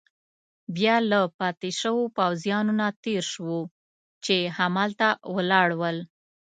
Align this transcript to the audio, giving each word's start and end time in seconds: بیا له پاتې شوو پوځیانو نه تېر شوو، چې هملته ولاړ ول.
بیا 0.75 0.95
له 1.11 1.19
پاتې 1.39 1.69
شوو 1.79 2.05
پوځیانو 2.17 2.73
نه 2.79 2.87
تېر 3.03 3.23
شوو، 3.33 3.59
چې 4.25 4.35
هملته 4.57 5.07
ولاړ 5.35 5.69
ول. 5.79 5.97